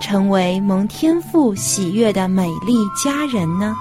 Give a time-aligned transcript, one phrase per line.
[0.00, 3.74] 成为蒙天父喜悦的美丽佳人呢？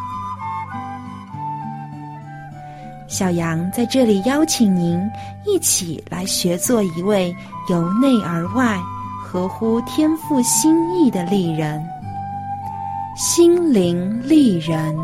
[3.07, 4.99] 小杨在这里邀请您
[5.45, 7.33] 一起来学做一位
[7.69, 8.77] 由内而外、
[9.23, 11.81] 合乎天父心意的丽人——
[13.15, 14.95] 心灵丽人。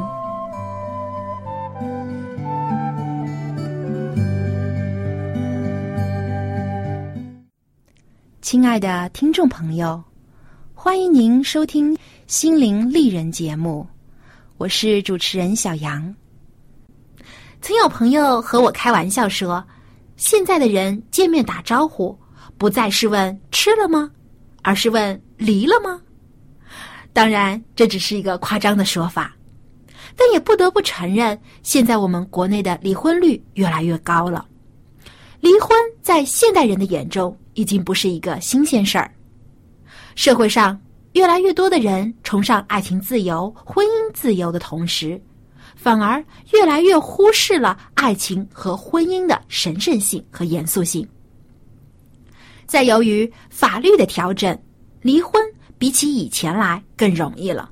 [8.42, 10.04] 亲爱的听众朋友，
[10.84, 11.96] 欢迎您收听
[12.28, 13.88] 《心灵丽人》节目，
[14.58, 16.14] 我是主持人小杨。
[17.62, 19.64] 曾有朋友和我开玩笑说，
[20.18, 22.14] 现在的人见面打招呼
[22.58, 24.12] 不再是问吃了吗，
[24.62, 26.02] 而是问离了吗？
[27.14, 29.34] 当然，这只是一个夸张的说法，
[30.18, 34.46] 但也不得不承认，现在我们国内的离婚率越来越高了。
[35.40, 37.34] 离婚在现代人的眼中。
[37.56, 39.14] 已经不是一个新鲜事儿。
[40.16, 40.80] 社会上
[41.14, 45.22] 越来越多的人崇尚爱情自由、婚姻自由的同时，
[45.76, 51.08] 反而越来越忽视了爱情和婚姻的神圣性和严肃性。
[52.66, 54.58] 再由于法律的调整，
[55.02, 55.42] 离婚
[55.78, 57.70] 比起以前来更容易了。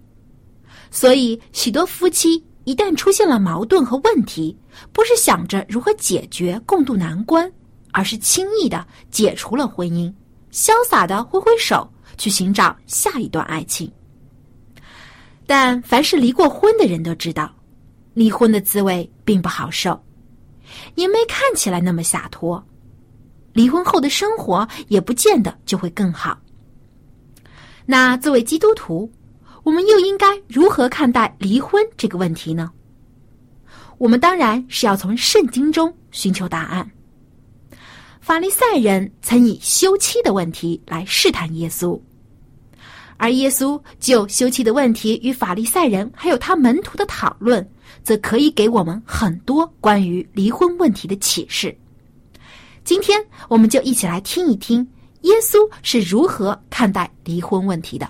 [0.89, 4.57] 所以，许多夫妻一旦出现了矛盾和问题，
[4.91, 7.51] 不是想着如何解决、共度难关。
[7.93, 10.09] 而是轻易的解除了婚姻，
[10.49, 11.85] 潇洒的挥挥手
[12.21, 13.91] 去寻找下一段爱情。
[15.47, 17.51] 但凡是离过婚的人都知道，
[18.13, 19.99] 离婚的滋味并不好受，
[20.93, 22.63] 也没看起来那么洒脱。
[23.53, 26.39] 离婚后的生活也不见得就会更好。
[27.87, 29.11] 那作为基督徒，
[29.63, 32.71] 我们又应该如何看待离婚这个问题呢？
[33.97, 36.87] 我们当然是要从圣经中寻求答案。
[38.21, 41.99] 法利赛人曾以休妻的问题来试探耶稣，
[43.21, 47.63] 而耶稣就休妻的问题与法利赛人还有他门徒的讨论，
[48.01, 51.77] 则可以给我们很多关于离婚问题的启示。
[52.83, 54.85] 今天，我们就一起来听一听
[55.21, 58.09] 耶稣是如何看待离婚问题的。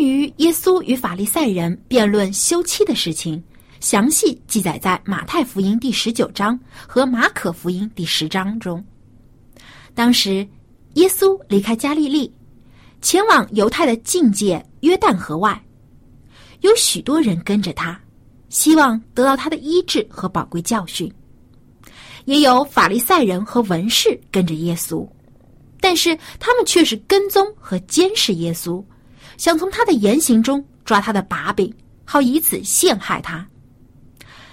[0.00, 3.42] 于耶稣与法利赛人辩论休妻的事情，
[3.80, 8.84] 详细记载在马太福音第十九章和马可福音第十章中。
[9.94, 10.46] 当时，
[10.94, 12.32] 耶稣离开加利利，
[13.02, 15.62] 前往犹太的境界约旦河外，
[16.60, 18.00] 有许多人跟着他，
[18.48, 21.12] 希望得到他的医治和宝贵教训。
[22.26, 25.08] 也有法利赛人和文士跟着耶稣，
[25.80, 28.84] 但是他们却是跟踪和监视耶稣。
[29.40, 31.74] 想从他的言行中抓他的把柄，
[32.04, 33.44] 好以此陷害他。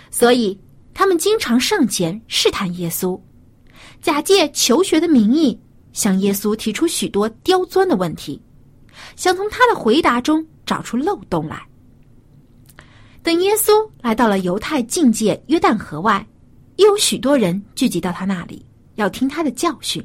[0.09, 0.57] 所以
[0.93, 3.19] 他们经常上前试探耶稣，
[4.01, 5.59] 假借求学的名义
[5.91, 8.41] 向耶稣提出许多刁钻的问题，
[9.17, 11.61] 想从他的回答中找出漏洞来。
[13.21, 16.25] 等耶稣来到了犹太境界约旦河外，
[16.77, 20.01] 又有许多人聚集到他那里，要听他的教训。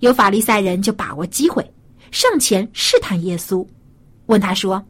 [0.00, 1.66] 有法利赛人就把握机会。
[2.12, 3.66] 上前试探耶稣，
[4.26, 4.84] 问他说：“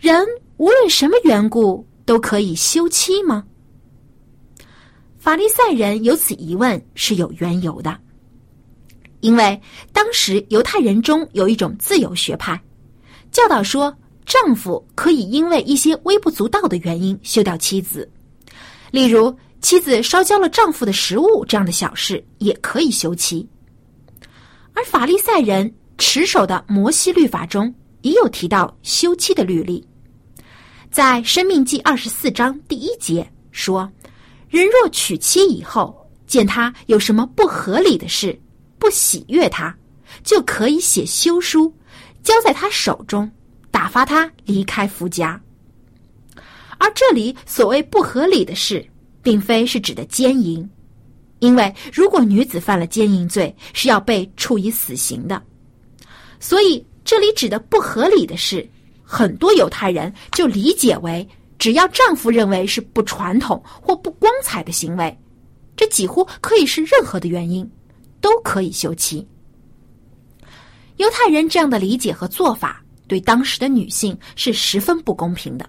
[0.00, 0.26] 人
[0.56, 3.44] 无论什么缘故都可以休妻吗？”
[5.18, 7.98] 法利赛人有此疑问是有缘由的，
[9.20, 9.60] 因为
[9.92, 12.58] 当时犹太人中有一种自由学派，
[13.30, 18.10] 教导说丈夫可以因为一些微不足道的原因休掉妻子，
[18.90, 23.46] 例如妻子烧焦了丈夫的食物这样的小事也可以休妻，
[24.72, 25.74] 而法利赛人。
[25.98, 29.86] 持守的摩西律法中也有提到休妻的律例，
[30.90, 33.90] 在《生命记》二十四章第一节说
[34.48, 38.38] ：“人若娶妻以后，见他有什么不合理的事，
[38.78, 39.76] 不不喜悦他，
[40.22, 41.74] 就可以写休书，
[42.22, 43.28] 交在他手中，
[43.68, 45.40] 打发他离开夫家。
[46.78, 48.88] 而这里所谓不合理的事，
[49.24, 50.70] 并非是指的奸淫，
[51.40, 55.42] 因为如果女子犯了奸淫罪，是要被处以死刑的。
[56.40, 58.68] 所以这里指的不合理的事，
[59.02, 61.26] 很多犹太人就理解为，
[61.58, 65.16] 只要丈夫认为是不传统或不光彩的行为，
[65.76, 67.68] 这几乎可以是任何的原因，
[68.20, 69.26] 都可以休妻。
[70.96, 75.68] 犹太人这样的理解和做法，对当时的女性是十分不公平的。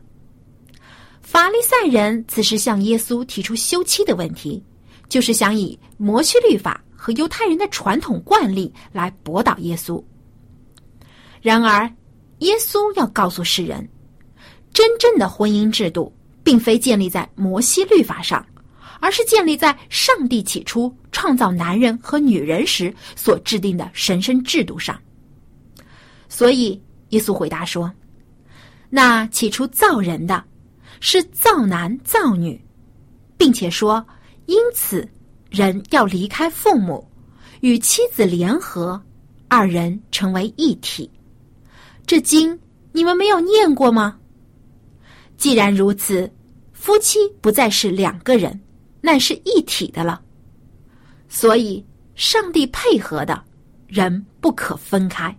[1.21, 4.63] 法利赛人此时向耶稣提出休妻的问题，
[5.09, 10.01] 就是想以摩西律法和犹太人的传统惯例来驳倒耶稣。
[11.47, 11.89] 然而，
[12.39, 13.87] 耶稣要告诉世人，
[14.73, 16.13] 真正的婚姻制度
[16.43, 18.45] 并非建立在摩西律法上，
[18.99, 24.99] 而是建立在上帝起初创造男人和女人时所制定的神圣制度上。
[26.27, 27.89] 所以，耶稣回答说
[28.91, 30.43] ：“那起初造人的。”
[30.99, 32.61] 是造男造女，
[33.37, 34.05] 并且说，
[34.47, 35.07] 因此
[35.49, 37.09] 人要离开父母，
[37.61, 39.01] 与妻子联合，
[39.47, 41.09] 二人成为一体。
[42.07, 42.57] 这经
[42.93, 44.17] 你们没有念过吗？
[45.37, 46.31] 既然如此，
[46.71, 48.57] 夫妻不再是两个人，
[49.01, 50.21] 那是一体的了。
[51.27, 53.43] 所以，上帝配合的
[53.87, 55.37] 人不可分开。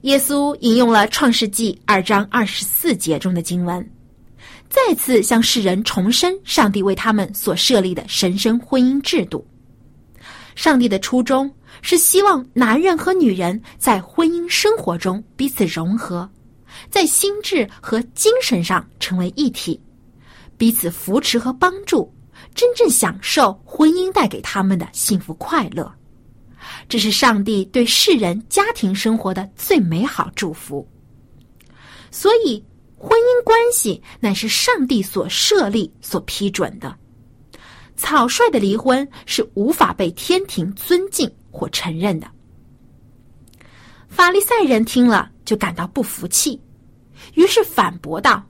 [0.00, 3.88] 耶稣引用了《创世纪》二章二十四节中的经文，
[4.68, 9.46] 再次向世人重申上帝为他们所设立的神圣婚姻制度。
[10.56, 11.48] 上帝的初衷
[11.82, 16.28] 是希望男人和女人在婚姻生活中彼此融合，
[16.90, 19.80] 在心智和精神上成为一体，
[20.56, 22.12] 彼此扶持和帮助，
[22.54, 25.92] 真正享受婚姻带给他们的幸福快乐。
[26.88, 30.86] 这是上帝对世人家庭生活的最美好祝福。
[32.10, 32.62] 所以，
[32.96, 36.94] 婚姻关系乃是上帝所设立、所批准的。
[37.96, 42.28] 草率的离婚是无法被天庭尊敬或承认的。
[44.08, 46.60] 法利赛人听了就感到不服气，
[47.34, 48.42] 于是反驳道：“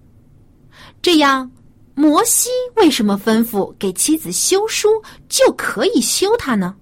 [1.01, 1.51] 这样，
[1.95, 4.89] 摩西为什么吩咐给妻子休书
[5.29, 6.77] 就可以休他呢？”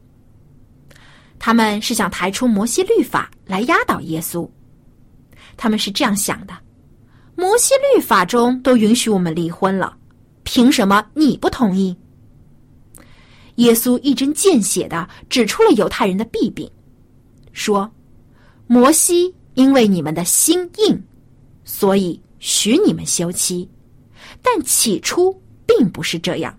[1.38, 4.48] 他们是想抬出摩西律法来压倒耶稣，
[5.56, 6.54] 他们是这样想的：
[7.34, 9.96] 摩西律法中都允许我们离婚了，
[10.44, 11.96] 凭什么你不同意？
[13.56, 16.70] 耶稣一针见血的指出了犹太人的弊病，
[17.52, 17.90] 说：
[18.66, 21.02] 摩西因为你们的心硬，
[21.64, 23.68] 所以许你们休妻，
[24.42, 25.32] 但起初
[25.66, 26.56] 并不是这样。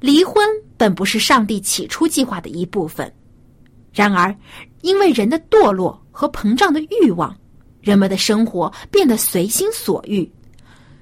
[0.00, 0.46] 离婚
[0.76, 3.12] 本不是上帝起初计划的一部分，
[3.92, 4.34] 然而，
[4.82, 7.36] 因为人的堕落和膨胀的欲望，
[7.80, 10.30] 人们的生活变得随心所欲，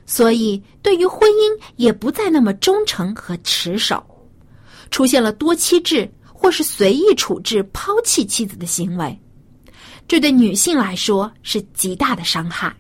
[0.06, 4.03] 所以对于婚姻也不再那么忠诚和持守，
[4.91, 9.19] 出现了多妻制或是随意处置、抛弃妻子的行为，
[10.08, 12.75] 这对女性来说是极大的伤害。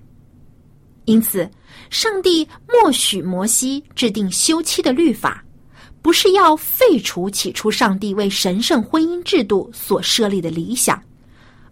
[1.04, 1.48] 因此，
[1.90, 5.42] 上帝默许摩西制定休妻的律法。
[6.02, 11.02] 不是要废除起初上帝为神圣婚姻制度所设立的理想，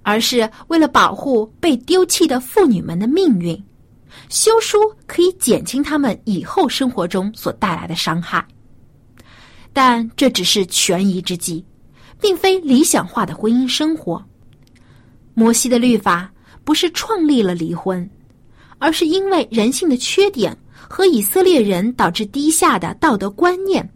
[0.03, 3.65] 而是为了保护被丢弃的妇女们的命运，
[4.29, 8.47] 休书可以减轻他们以后生活中所带来的伤害。
[9.73, 11.65] 但这只是权宜之计，
[12.21, 14.25] 并非理想化的婚姻生活。
[15.35, 16.33] 摩西的律法
[16.65, 18.09] 不是创立了离婚，
[18.79, 23.89] 而是因为人性的缺点和以色列人导致低下的道德观念。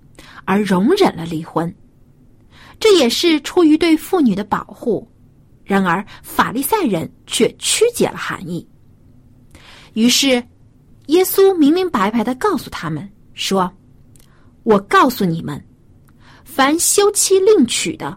[0.45, 1.73] 而容忍了离婚，
[2.81, 5.07] 这也是出于对妇女的保护。
[5.63, 8.67] 然而，法利赛人却曲解了含义。
[9.99, 10.41] 于是，
[11.07, 13.69] 耶稣明明白白的告诉他们说
[14.63, 15.61] ：“我告诉你们，
[16.45, 18.17] 凡休妻另娶的，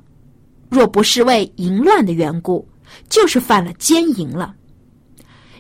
[0.70, 2.70] 若不是为淫乱的缘故，
[3.10, 4.54] 就是犯了奸淫了。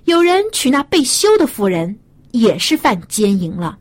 [0.03, 1.97] 有人娶那被休的妇人，
[2.33, 3.75] 也是犯奸淫了。”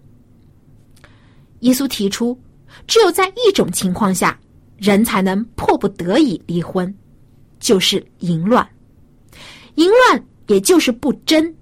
[1.60, 2.34] 耶稣提出。
[2.86, 4.38] 只有在一种情况下，
[4.78, 6.92] 人才能迫不得已离婚，
[7.58, 8.66] 就是淫乱。
[9.74, 11.54] 淫乱也就是不贞。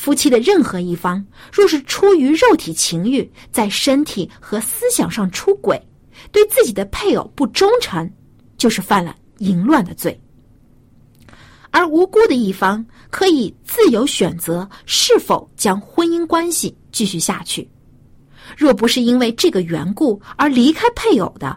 [0.00, 5.78] 夫妻的任何一方，若是出于肉体情欲，在身体和思想上出轨，
[6.32, 8.10] 对自己的配偶不忠诚，
[8.56, 10.18] 就是犯了淫乱的罪。
[11.70, 17.68] 而无辜的一方可以自由选择是否将婚姻关系继续下去。
[18.56, 21.54] 若不是因为这个缘故而离开配偶的，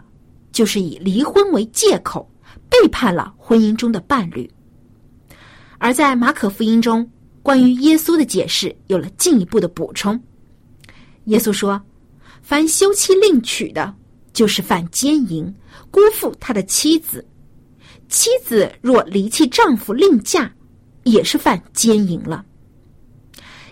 [0.52, 2.30] 就是以离婚为借口，
[2.68, 4.46] 背叛了婚姻中的伴侣。
[5.78, 7.10] 而在马可福音中，
[7.44, 10.18] 关于耶稣的解释有了进一步的补充。
[11.26, 11.78] 耶稣说
[12.42, 13.94] ：“凡休妻另娶的，
[14.32, 15.54] 就是犯奸淫，
[15.90, 17.20] 辜负他的妻子；
[18.08, 20.50] 妻子若离弃丈夫另嫁，
[21.02, 22.42] 也是犯奸淫了。”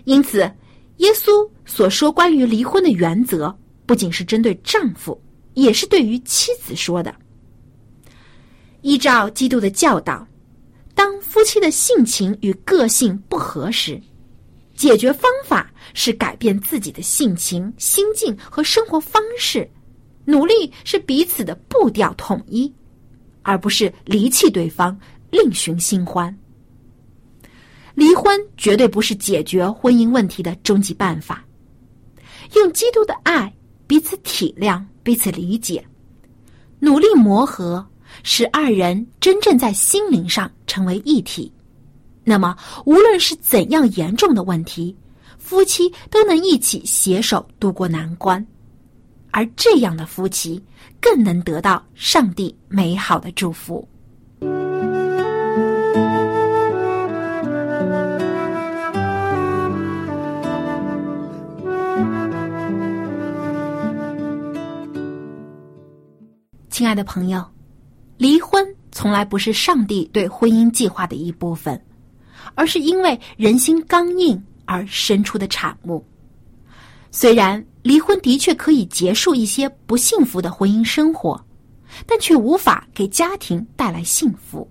[0.04, 0.40] 因此，
[0.98, 1.30] 耶稣
[1.64, 5.18] 所说关于离婚的原则，不仅是针对丈夫，
[5.54, 7.14] 也是对于妻子说的。
[8.82, 10.26] 依照基督的教导，
[10.94, 14.00] 当夫妻的性情与个性不合时，
[14.74, 19.68] 解决方法是改变自己的性情、心境和生活方式，
[20.24, 22.72] 努力是彼此的步调统一，
[23.42, 24.98] 而不是离弃对方，
[25.30, 26.36] 另寻新欢。
[27.94, 31.44] 离婚绝对不是解决婚姻问题的终极办法。
[32.54, 33.52] 用基督的爱
[33.86, 35.84] 彼此体谅、彼此理解，
[36.80, 37.86] 努力磨合，
[38.22, 41.52] 使二人真正在心灵上成为一体。
[42.24, 44.96] 那么，无论是怎样严重的问题，
[45.38, 48.44] 夫妻都能一起携手度过难关。
[49.32, 50.62] 而这样的夫妻，
[51.00, 53.86] 更能得到上帝美好的祝福。
[66.68, 67.44] 亲爱的朋友，
[68.22, 71.82] 离婚从来不是上帝对婚姻计划的一部分，
[72.54, 76.06] 而是因为人心刚硬而生出的产物。
[77.10, 81.44] 虽然离婚的确可以结束一些不幸福的婚姻生活，
[82.06, 84.70] 但却无法给家庭带来幸福。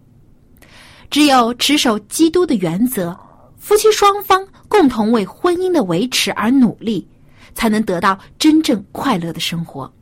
[1.09, 3.13] 只有持守基督的原则，
[3.57, 7.05] 夫妻双方共同为婚姻的维持而努力，
[7.53, 9.93] 才能得到真正快乐的生活。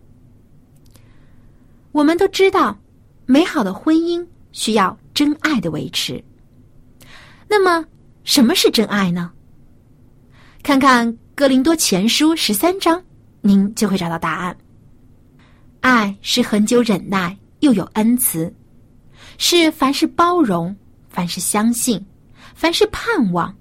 [1.92, 2.78] 我们都知道，
[3.32, 6.20] 美好的婚姻需要真爱的维持。
[7.48, 7.86] 那么，
[8.24, 9.32] 什么是真爱呢？
[10.64, 13.00] 看看《哥林多前书》十三章，
[13.42, 14.58] 您就会找到答案。
[15.82, 18.52] 爱是恒久忍耐，又有恩慈，
[19.38, 20.76] 是凡事包容，
[21.08, 22.04] 凡事相信，
[22.56, 23.56] 凡事盼望，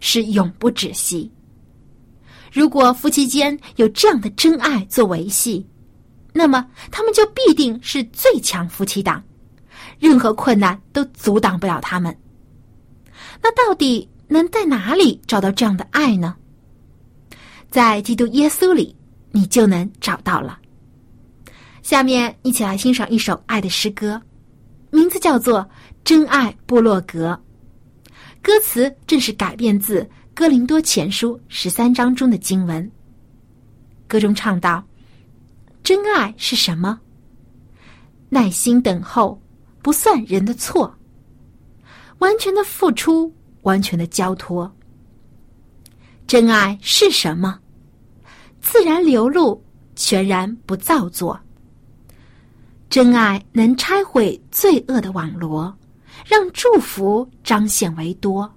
[0.00, 1.30] 是永不止息。
[2.50, 5.66] 如果夫妻间有这样的真爱做维系，
[6.32, 9.22] 那么，他们就必定是最强夫妻档，
[9.98, 12.16] 任何困难都阻挡不了他们。
[13.42, 16.36] 那到底能在哪里找到这样的爱呢？
[17.68, 18.94] 在基督耶稣里，
[19.32, 20.58] 你就能找到了。
[21.82, 24.20] 下面一起来欣赏一首爱的诗歌，
[24.90, 25.60] 名字叫做
[26.04, 27.38] 《真爱部落格》，
[28.42, 30.02] 歌词正是改编自
[30.34, 32.88] 《哥林多前书》十三章中的经文。
[34.06, 34.84] 歌中唱道。
[35.90, 37.00] 真爱是什么？
[38.28, 39.42] 耐心等候，
[39.82, 40.96] 不算人的错。
[42.20, 44.72] 完全的付出，完全的交托。
[46.28, 47.58] 真爱是什么？
[48.60, 49.60] 自然流露，
[49.96, 51.36] 全然不造作。
[52.88, 55.76] 真爱能拆毁罪恶的网罗，
[56.24, 58.48] 让祝福彰显为多。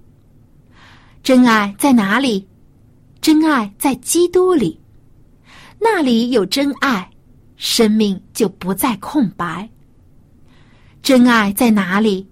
[1.23, 2.47] 真爱在哪里？
[3.21, 4.79] 真爱在基督里，
[5.79, 7.09] 那里有真爱。
[7.63, 9.69] 生命就不再空白。
[11.01, 12.27] 真爱在哪里？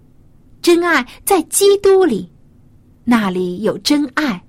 [0.61, 2.29] 真爱在基督里，
[3.05, 4.43] 那里有真爱，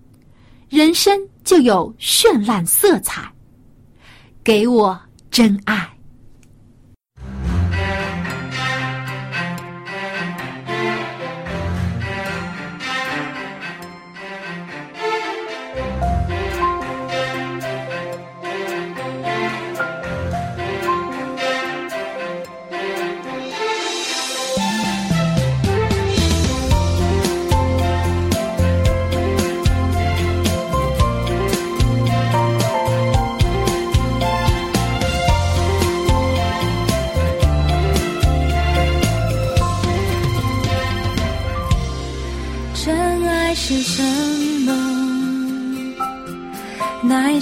[0.69, 3.33] 人生就有绚烂色彩。
[4.43, 5.89] 给我真爱。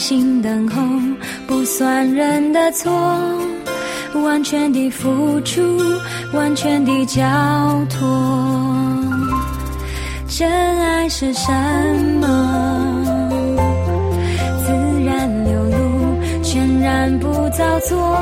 [0.00, 0.80] 心等候
[1.46, 2.90] 不算人的错，
[4.24, 5.60] 完全的付出，
[6.32, 7.22] 完全的交
[7.90, 8.08] 托。
[10.26, 11.52] 真爱是什
[12.18, 12.26] 么？
[14.64, 14.72] 自
[15.04, 18.18] 然流露，全然不造作。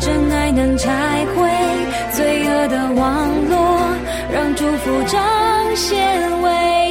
[0.00, 1.48] 真爱能拆毁
[2.12, 3.78] 罪恶的网络，
[4.34, 5.22] 让祝福彰
[5.76, 6.81] 显为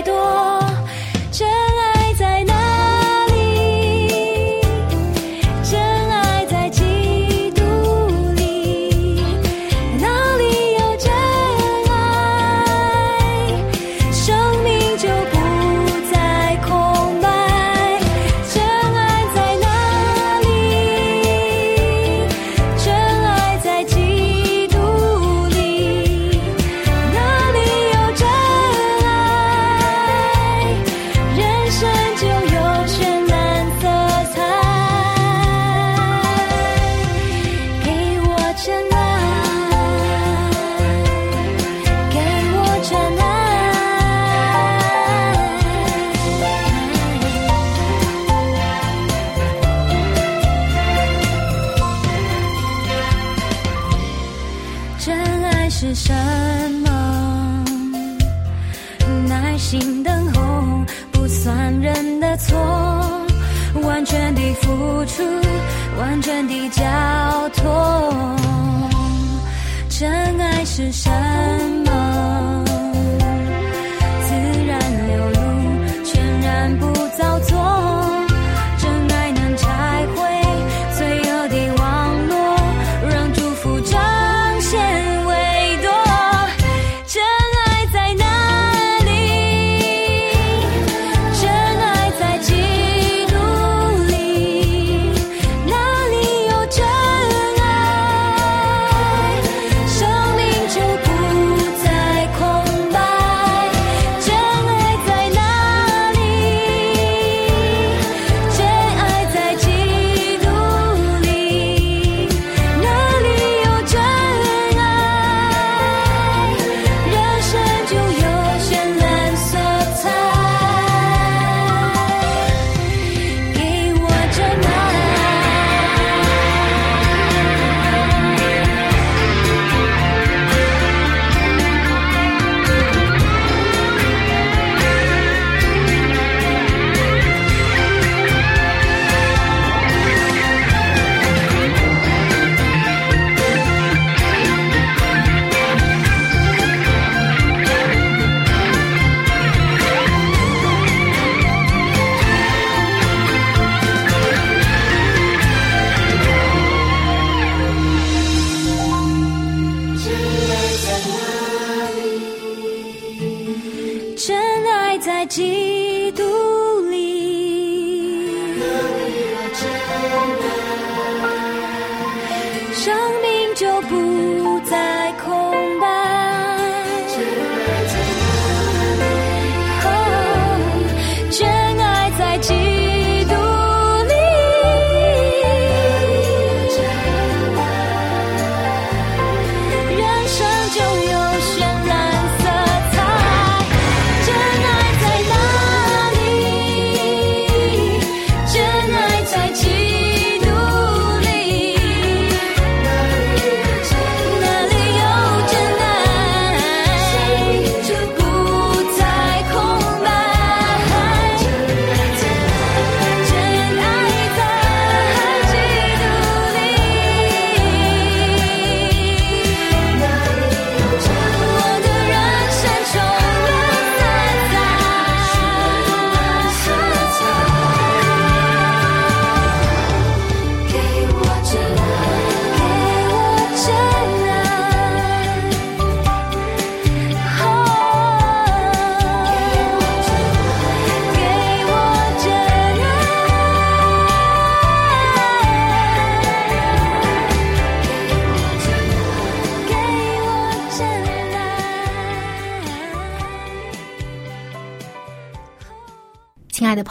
[70.73, 71.50] 是什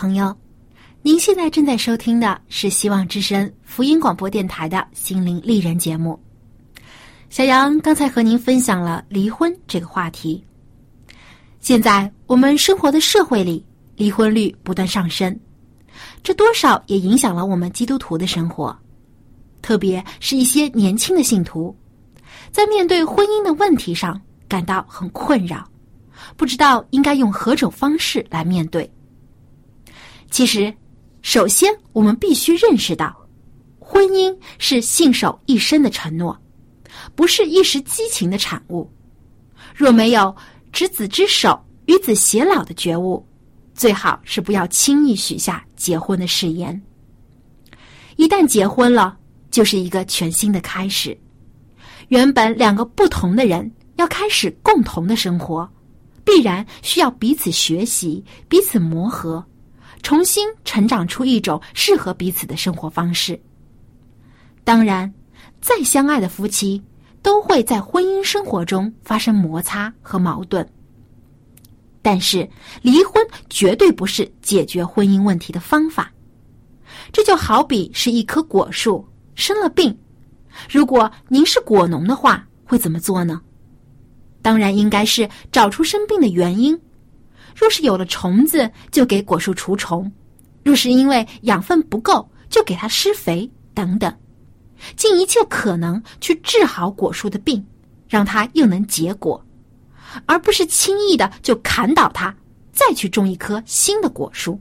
[0.01, 0.35] 朋友，
[1.03, 6.19] 您现在正在收听的是希望之声福音广播电台的心灵丽人节目。
[7.29, 10.43] 小杨刚才和您分享了离婚这个话题。
[11.61, 13.63] 现在我们生活的社会里，
[13.95, 15.39] 离婚率不断上升，
[16.23, 18.75] 这多少也影响了我们基督徒的生活，
[19.61, 21.77] 特别是一些年轻的信徒，
[22.51, 25.69] 在面对婚姻的问题上感到很困扰，
[26.39, 28.91] 不知道应该用何种方式来面对。
[30.31, 30.73] 其实，
[31.23, 33.15] 首先我们必须认识到，
[33.79, 36.39] 婚姻是信守一生的承诺，
[37.17, 38.89] 不是一时激情的产物。
[39.75, 40.35] 若没有
[40.73, 43.27] 执子之手，与子偕老的觉悟，
[43.75, 46.81] 最好是不要轻易许下结婚的誓言。
[48.17, 49.19] 一旦结婚了，
[49.51, 51.19] 就是一个全新的开始。
[52.09, 55.69] 原本两个不同的人要开始共同的生活，
[56.25, 59.45] 必然需要彼此学习、彼此磨合。
[60.03, 63.41] 重新成长出一种适合彼此的生活方式。
[64.65, 65.13] 当然，
[65.61, 66.83] 再相爱的夫妻
[67.23, 70.67] 都会在婚姻生活中发生摩擦和矛盾，
[72.03, 72.49] 但是
[72.83, 76.11] 离婚绝对不是解决婚姻问题的方法。
[77.13, 79.97] 这就好比是一棵果树生了病，
[80.69, 83.41] 如果您是果农的话，会怎么做呢？
[84.43, 86.79] 当然应该是找出生病的原因。
[87.55, 90.11] 若是有了虫子，就给果树除虫；
[90.63, 94.15] 若是因为养分不够，就给它施肥等等，
[94.97, 97.65] 尽一切可能去治好果树的病，
[98.09, 99.45] 让它又能结果，
[100.27, 102.35] 而不是轻易的就砍倒它，
[102.73, 104.61] 再去种一棵新的果树。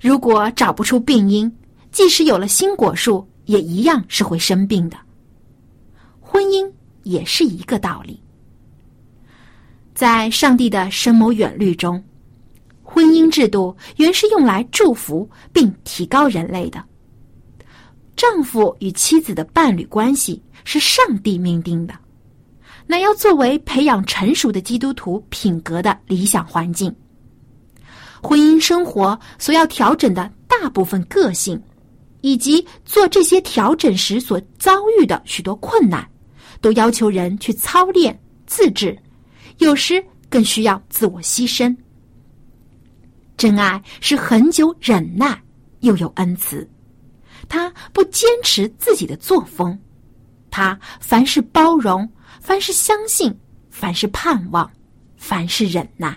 [0.00, 1.50] 如果找不出病因，
[1.90, 4.96] 即使有了新果树，也一样是会生病的。
[6.20, 6.68] 婚姻
[7.02, 8.23] 也是一个道理。
[9.94, 12.02] 在上帝的深谋远虑中，
[12.82, 16.84] 婚姻制度原是用来祝福并提高人类的。
[18.16, 21.94] 丈夫与妻子的伴侣关系是上帝命定的，
[22.86, 26.94] 那要作为培养成熟的基督徒品格的理想环境。
[28.20, 31.60] 婚姻生活所要调整的大部分个性，
[32.20, 36.04] 以及做这些调整时所遭遇的许多困难，
[36.60, 38.98] 都要求人去操练自制。
[39.58, 41.74] 有时更需要自我牺牲。
[43.36, 45.40] 真爱是很久忍耐，
[45.80, 46.68] 又有恩慈。
[47.48, 49.78] 他不坚持自己的作风，
[50.50, 52.08] 他凡是包容，
[52.40, 53.36] 凡是相信，
[53.70, 54.70] 凡是盼望，
[55.16, 56.16] 凡是忍耐。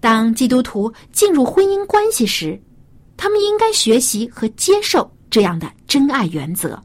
[0.00, 2.60] 当基督徒进入婚姻关系时，
[3.16, 6.80] 他们应该学习和接受这样的真爱原则。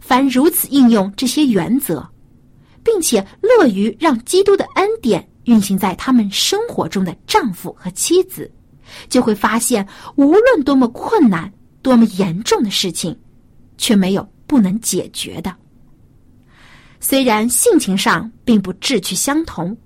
[0.00, 2.08] 凡如此应用这些原则。
[2.88, 8.50] 并且乐于让基督的恩典运行在他们生活中的丈夫和妻子，
[9.10, 13.14] 就会发现，无论多么困难、多么严重的事情，
[13.76, 15.54] 却没有不能解决的。
[16.98, 19.76] 虽然性情上并不志趣相同，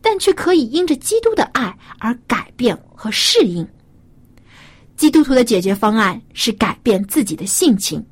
[0.00, 3.68] 但却可以因着基督的爱而改变和适应。
[4.96, 8.02] 基督徒的解决方案是改变自己的性情，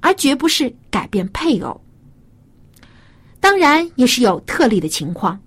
[0.00, 1.83] 而绝不是改变配偶。
[3.44, 5.38] 当然也是有特例的情况，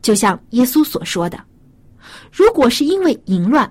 [0.00, 1.36] 就像耶稣所说的
[2.30, 3.68] ：“如果是因为淫乱、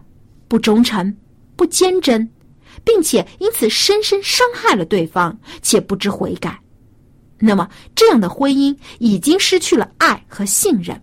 [0.50, 1.16] 不忠诚、
[1.56, 2.30] 不坚贞，
[2.84, 6.60] 并且因此深深伤害了对方，且不知悔改，
[7.40, 7.66] 那么
[7.96, 11.02] 这样的婚姻已经失去了爱和信任。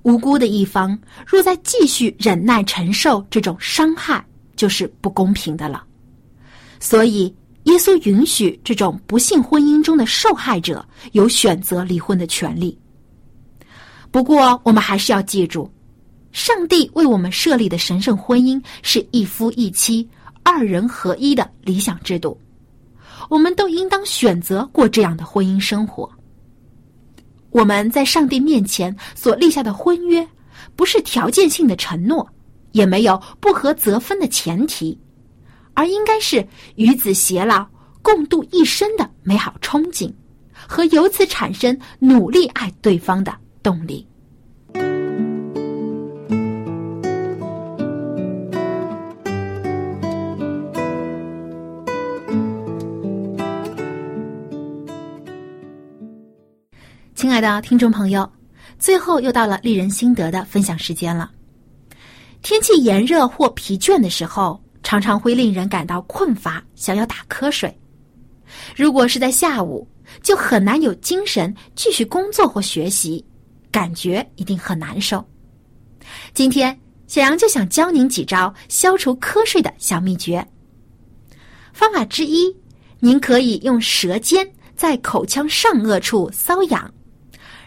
[0.00, 4.24] 无辜的一方若再继续忍耐承受这种伤害，
[4.56, 5.84] 就是不公平的了。
[6.80, 7.30] 所以。”
[7.64, 12.78] 耶稣允许这种不幸婚姻中的受害者有选择离婚的权利。
[14.10, 15.70] 不过，我们还是要记住，
[16.30, 20.08] 上帝为我们设立的神圣婚姻是一夫一妻、
[20.42, 22.38] 二人合一的理想制度。
[23.30, 26.08] 我们都应当选择过这样的婚姻生活。
[27.50, 30.26] 我们在上帝面前所立下的婚约，
[30.76, 32.28] 不是条件性的承诺，
[32.72, 34.98] 也没有不合则分的前提。
[35.74, 37.66] 而应该是与子偕老、
[38.00, 40.12] 共度一生的美好憧憬，
[40.68, 44.06] 和由此产生努力爱对方的动力。
[57.14, 58.30] 亲爱的听众朋友，
[58.78, 61.30] 最后又到了丽人心得的分享时间了。
[62.42, 64.63] 天气炎热或疲倦的时候。
[64.84, 67.74] 常常会令人感到困乏，想要打瞌睡。
[68.76, 69.88] 如果是在下午，
[70.22, 73.24] 就很难有精神继续工作或学习，
[73.72, 75.26] 感觉一定很难受。
[76.34, 80.46] 今天，小杨就想教您几招消除瞌睡的小秘诀。
[81.72, 82.54] 方法之一，
[83.00, 86.92] 您可以用舌尖在口腔上颚处搔痒，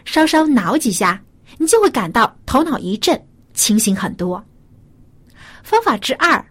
[0.04, 1.20] 稍稍挠几下，
[1.58, 3.20] 你就会感到头脑一震，
[3.54, 4.42] 清醒很多。
[5.64, 6.42] 方法之二。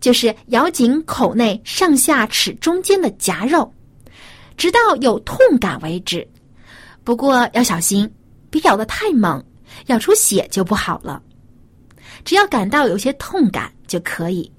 [0.00, 3.72] 就是咬紧口内上下齿中间的夹肉，
[4.56, 6.26] 直到有痛感为止。
[7.04, 8.10] 不过要小心，
[8.50, 9.44] 别咬得太猛，
[9.86, 11.22] 咬出血就不好了。
[12.24, 14.50] 只要感到有些痛感就可以，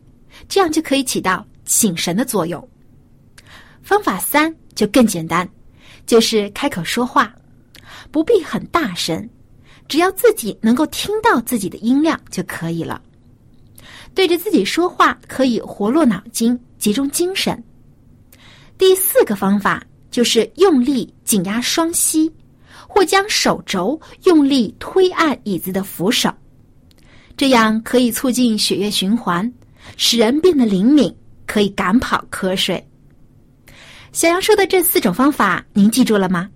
[0.48, 2.68] 这样就可以起到醒神的作用。
[3.82, 5.48] 方法三就更简单，
[6.06, 7.34] 就是开口说话，
[8.12, 9.30] 不必很大声，
[9.88, 13.02] 只要自己能够听到自己的音量就可以了。
[14.20, 17.64] 对着自己说话可以活络脑筋、集中精神。
[18.78, 22.30] 第四个方法就是用力紧压双膝，
[22.86, 26.30] 或将手肘用力推按椅子的扶手，
[27.38, 29.50] 这样可以促进血液循环，
[29.96, 31.16] 使人变得灵敏，
[31.48, 32.86] 可以赶跑瞌睡。
[34.12, 36.50] 小杨说的这四种方法，您记住了吗？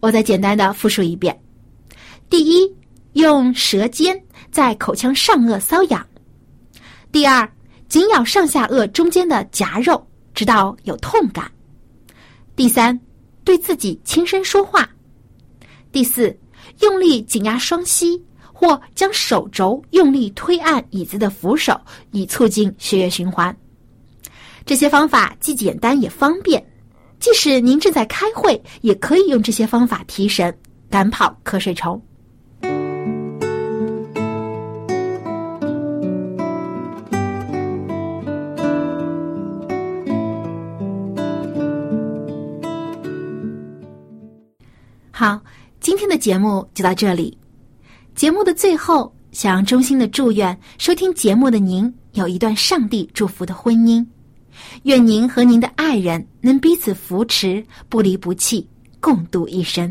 [0.00, 1.38] 我再简单的复述一遍：
[2.30, 2.74] 第一，
[3.12, 4.18] 用舌尖
[4.50, 6.02] 在口腔上颚搔痒。
[7.16, 7.50] 第二，
[7.88, 11.50] 紧咬上下颚中间的夹肉，直到有痛感。
[12.54, 13.00] 第三，
[13.42, 14.86] 对自己轻声说话。
[15.90, 16.38] 第四，
[16.80, 23.56] 用力紧压双膝，或将手肘用力推按椅子的扶手，以促进血液循环。
[24.66, 26.62] 这些方法既简单也方便，
[27.18, 30.54] 即使您正在开会，也可以用这些方法提神，
[30.90, 31.98] 赶跑瞌睡虫。
[45.18, 45.40] 好，
[45.80, 47.38] 今天的节目就到这里。
[48.14, 54.04] 节目的最后，小杨衷心的祝愿收听节目的您有一段上帝祝福的婚姻，
[54.82, 58.68] 愿您和您的爱人能彼此扶持，不离不弃，
[59.00, 59.90] 共度一生。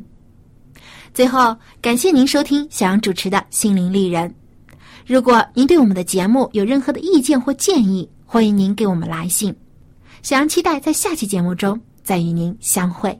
[1.12, 4.30] 最后，感谢您收听小杨主持的《心灵丽人》。
[5.08, 9.52] 如果您对我们的节目有任何的意见或建议，欢迎您给我们来信。
[10.22, 13.20] 小杨期待在下期节目中再与您相会。